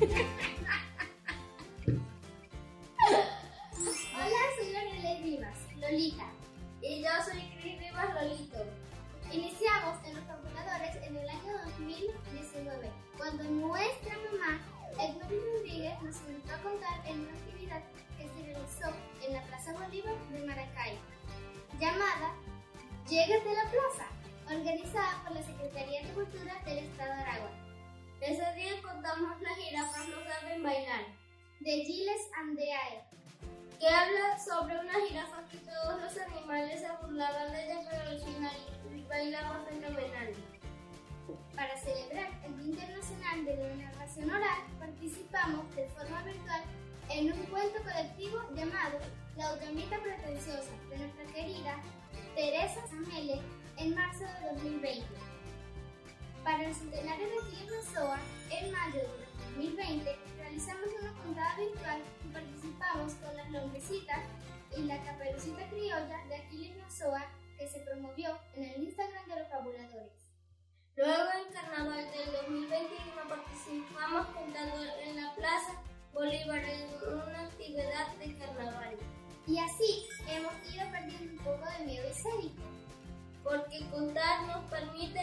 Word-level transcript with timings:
Hola, 0.00 0.14
soy 4.56 4.72
Lorelei 4.72 5.22
Rivas, 5.24 5.58
Lolita. 5.76 6.26
Y 6.80 7.02
yo 7.02 7.08
soy 7.24 7.42
Cris 7.60 7.80
Rivas 7.80 8.14
Lolito. 8.14 8.64
Iniciamos 9.32 9.98
en 10.06 10.14
los 10.14 10.24
computadores 10.24 10.94
en 11.02 11.16
el 11.16 11.28
año 11.28 11.52
2019, 11.64 12.92
cuando 13.16 13.42
nuestra 13.42 14.14
mamá, 14.30 14.60
Edmundo 15.00 15.34
Rodríguez, 15.56 16.00
nos 16.00 16.16
invitó 16.28 16.54
a 16.54 16.58
contar 16.58 17.04
en 17.04 17.20
una 17.22 17.32
actividad 17.32 17.82
que 18.16 18.28
se 18.28 18.42
realizó 18.46 18.94
en 19.26 19.32
la 19.32 19.42
Plaza 19.42 19.72
Bolívar 19.72 20.14
de 20.30 20.46
Maracay, 20.46 20.96
llamada 21.80 22.36
Llegas 23.08 23.42
de 23.42 23.52
la 23.52 23.64
Plaza, 23.64 24.06
organizada 24.46 25.24
por 25.24 25.32
la 25.34 25.42
Secretaría 25.42 26.06
de 26.06 26.12
Cultura 26.12 26.54
del 26.64 26.78
Estado 26.78 27.14
de 27.16 27.20
Aragua. 27.20 27.67
Ese 28.20 28.52
día 28.54 28.82
contamos 28.82 29.40
Las 29.40 29.56
jirafas 29.56 30.08
no 30.08 30.16
saben 30.24 30.62
bailar, 30.62 31.06
de 31.60 31.84
Giles 31.84 32.28
Andeae, 32.36 33.04
que 33.78 33.88
habla 33.88 34.36
sobre 34.38 34.76
una 34.76 34.94
jirafa 35.06 35.44
que 35.48 35.58
todos 35.58 36.02
los 36.02 36.18
animales 36.18 36.80
se 36.80 36.88
burlaban 37.00 37.52
de 37.52 37.64
ella, 37.64 37.88
pero 37.88 38.10
al 38.10 38.20
final 38.20 38.56
bailaba 39.08 39.64
fenomenal. 39.68 40.34
Para 41.54 41.76
celebrar 41.76 42.30
el 42.44 42.56
Día 42.56 42.66
Internacional 42.66 43.44
de 43.44 43.56
la 43.56 43.74
Narración 43.86 44.30
Oral, 44.30 44.66
participamos 44.80 45.74
de 45.76 45.88
forma 45.88 46.22
virtual 46.22 46.62
en 47.10 47.32
un 47.32 47.42
cuento 47.46 47.82
colectivo 47.82 48.40
llamado 48.54 48.98
La 49.36 49.50
Automita 49.50 49.98
Pretenciosa 50.00 50.72
de 50.90 50.98
nuestra 50.98 51.24
querida 51.32 51.80
Teresa 52.34 52.84
Samele 52.88 53.40
en 53.76 53.94
marzo 53.94 54.24
de 54.24 54.54
2020. 54.54 55.37
Para 56.68 56.80
el 56.80 56.84
centenario 56.84 57.26
de 57.28 57.64
Nazoa, 57.64 58.18
en 58.50 58.70
mayo 58.70 59.00
de 59.00 59.52
2020, 59.56 60.18
realizamos 60.36 60.90
una 61.00 61.14
juntada 61.14 61.56
virtual 61.56 62.02
y 62.22 62.28
participamos 62.28 63.14
con 63.14 63.36
las 63.38 63.50
lombrecitas 63.50 64.18
y 64.76 64.82
la 64.82 65.02
caperucita 65.02 65.66
criolla 65.70 66.26
de 66.28 66.36
Aquiles 66.36 66.76
Nazoa 66.76 67.24
que 67.56 67.66
se 67.68 67.80
promovió 67.80 68.38
en 68.54 68.64
el 68.64 68.82
Instagram 68.82 69.28
de 69.28 69.36
los 69.38 69.48
fabuladores. 69.48 70.12
Luego 70.96 71.30
en 71.40 71.52
carnaval 71.54 72.04
del 72.10 72.32
2021 72.32 73.28
participamos 73.30 74.26
cantando 74.34 74.84
en 75.00 75.16
la 75.16 75.34
Plaza 75.36 75.72
Bolívar 76.12 76.62
en 76.64 76.90
una 77.02 77.44
actividad 77.44 78.14
de 78.18 78.36
carnaval. 78.36 78.94
Y 79.46 79.58
así 79.58 80.06
hemos 80.28 80.52
ido 80.70 80.84
perdiendo 80.90 81.32
un 81.32 81.38
poco 81.38 81.64
de 81.78 81.86
miedo 81.86 82.06
escénico. 82.08 82.62
Porque 83.42 83.88
contar 83.90 84.42
nos 84.42 84.62
permite 84.64 85.17